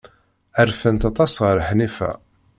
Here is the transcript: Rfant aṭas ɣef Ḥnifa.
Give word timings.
Rfant 0.67 1.07
aṭas 1.09 1.33
ɣef 1.45 1.59
Ḥnifa. 1.67 2.11